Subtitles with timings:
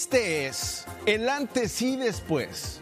[0.00, 2.80] Este es el antes y después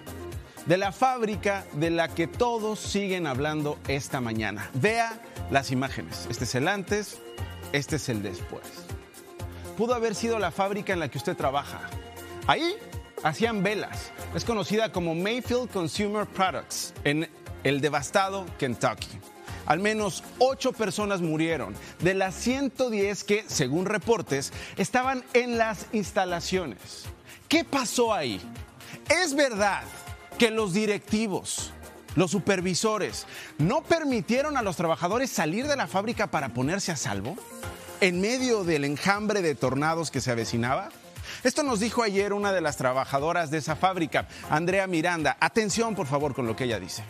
[0.67, 4.71] de la fábrica de la que todos siguen hablando esta mañana.
[4.75, 6.27] Vea las imágenes.
[6.29, 7.17] Este es el antes,
[7.73, 8.65] este es el después.
[9.79, 11.89] Pudo haber sido la fábrica en la que usted trabaja.
[12.47, 12.75] Ahí
[13.23, 14.13] hacían velas.
[14.35, 17.31] Es conocida como Mayfield Consumer Products en
[17.65, 19.19] el devastado Kentucky.
[19.67, 27.05] Al menos ocho personas murieron de las 110 que, según reportes, estaban en las instalaciones.
[27.49, 28.41] ¿Qué pasó ahí?
[29.09, 29.83] ¿Es verdad
[30.39, 31.73] que los directivos,
[32.15, 33.27] los supervisores,
[33.59, 37.37] no permitieron a los trabajadores salir de la fábrica para ponerse a salvo?
[38.01, 40.91] ¿En medio del enjambre de tornados que se avecinaba?
[41.43, 45.37] Esto nos dijo ayer una de las trabajadoras de esa fábrica, Andrea Miranda.
[45.41, 47.03] Atención, por favor, con lo que ella dice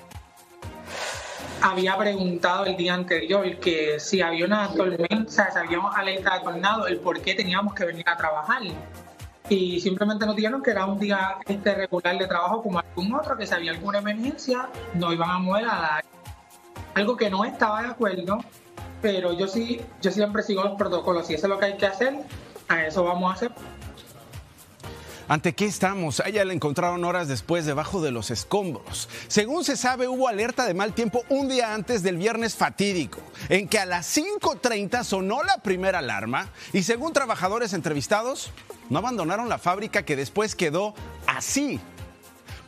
[1.60, 6.44] había preguntado el día anterior que si había una tormenta, si había una alerta de
[6.44, 8.62] tornado, el por qué teníamos que venir a trabajar.
[9.48, 13.36] Y simplemente nos dijeron que era un día este, regular de trabajo como algún otro,
[13.36, 16.02] que si había alguna emergencia, no iban a mover a.
[16.94, 18.38] Algo que no estaba de acuerdo,
[19.02, 21.26] pero yo sí, yo siempre sigo los protocolos.
[21.26, 22.14] Si eso es lo que hay que hacer,
[22.68, 23.52] a eso vamos a hacer.
[25.28, 26.20] ¿Ante qué estamos?
[26.20, 29.08] A ella la encontraron horas después debajo de los escombros.
[29.26, 33.18] Según se sabe, hubo alerta de mal tiempo un día antes del viernes fatídico,
[33.48, 38.52] en que a las 5.30 sonó la primera alarma y según trabajadores entrevistados,
[38.88, 40.94] no abandonaron la fábrica que después quedó
[41.26, 41.80] así.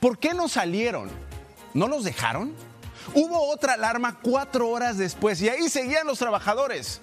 [0.00, 1.10] ¿Por qué no salieron?
[1.74, 2.52] ¿No los dejaron?
[3.14, 7.02] Hubo otra alarma cuatro horas después y ahí seguían los trabajadores.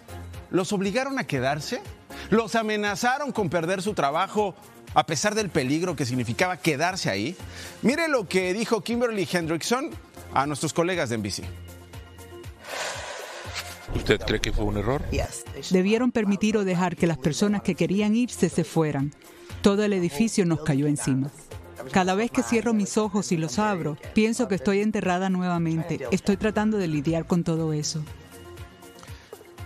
[0.52, 1.82] ¿Los obligaron a quedarse?
[2.30, 4.54] ¿Los amenazaron con perder su trabajo
[4.96, 7.36] a pesar del peligro que significaba quedarse ahí?
[7.84, 9.92] Mire lo que dijo Kimberly Hendrickson
[10.34, 11.44] a nuestros colegas de NBC.
[13.94, 15.04] ¿Usted cree que fue un error?
[15.70, 19.14] Debieron permitir o dejar que las personas que querían irse se fueran.
[19.62, 21.30] Todo el edificio nos cayó encima.
[21.92, 26.00] Cada vez que cierro mis ojos y los abro, pienso que estoy enterrada nuevamente.
[26.12, 28.04] Estoy tratando de lidiar con todo eso.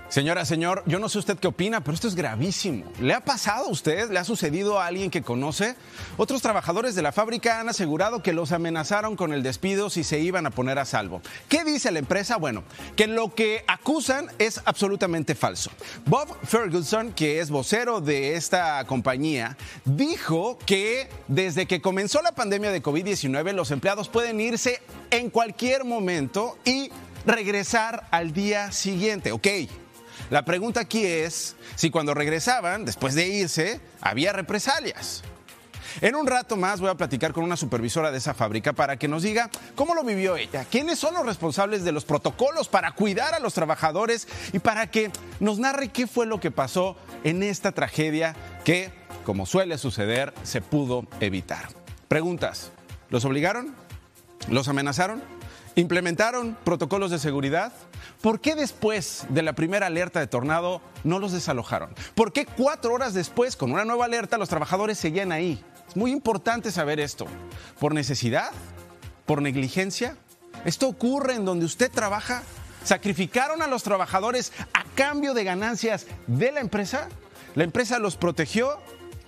[0.10, 2.92] Señora, señor, yo no sé usted qué opina, pero esto es gravísimo.
[3.00, 4.10] ¿Le ha pasado a usted?
[4.10, 5.76] ¿Le ha sucedido a alguien que conoce?
[6.18, 10.20] Otros trabajadores de la fábrica han asegurado que los amenazaron con el despido si se
[10.20, 11.22] iban a poner a salvo.
[11.48, 12.38] ¿Qué dice la empresa?
[12.38, 12.64] Bueno,
[12.96, 15.70] que lo que acusan es absolutamente falso.
[16.08, 22.72] Bob Ferguson, que es vocero de esta compañía, dijo que desde que comenzó la pandemia
[22.72, 24.82] de COVID-19 los empleados pueden irse
[25.12, 26.90] en cualquier momento y
[27.28, 29.32] regresar al día siguiente.
[29.32, 29.48] Ok.
[30.30, 35.24] La pregunta aquí es si cuando regresaban, después de irse, había represalias.
[36.02, 39.08] En un rato más voy a platicar con una supervisora de esa fábrica para que
[39.08, 43.34] nos diga cómo lo vivió ella, quiénes son los responsables de los protocolos para cuidar
[43.34, 47.72] a los trabajadores y para que nos narre qué fue lo que pasó en esta
[47.72, 48.92] tragedia que,
[49.26, 51.70] como suele suceder, se pudo evitar.
[52.08, 52.72] Preguntas,
[53.10, 53.76] ¿los obligaron?
[54.48, 55.39] ¿Los amenazaron?
[55.80, 57.72] ¿Implementaron protocolos de seguridad?
[58.22, 61.96] ¿Por qué después de la primera alerta de tornado no los desalojaron?
[62.16, 65.64] ¿Por qué cuatro horas después, con una nueva alerta, los trabajadores seguían ahí?
[65.88, 67.28] Es muy importante saber esto.
[67.80, 68.52] ¿Por necesidad?
[69.26, 70.18] ¿Por negligencia?
[70.66, 72.44] ¿Esto ocurre en donde usted trabaja?
[72.84, 77.08] ¿Sacrificaron a los trabajadores a cambio de ganancias de la empresa?
[77.56, 78.80] ¿La empresa los protegió?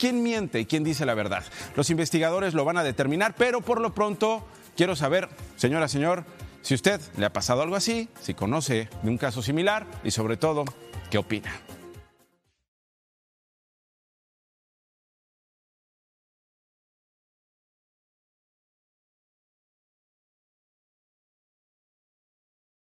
[0.02, 1.44] ¿Quién miente y quién dice la verdad?
[1.76, 4.44] Los investigadores lo van a determinar, pero por lo pronto
[4.76, 6.26] quiero saber, señora, señor,
[6.64, 10.38] si usted le ha pasado algo así, si conoce de un caso similar y sobre
[10.38, 10.66] todo,
[11.12, 11.52] ¿qué opina?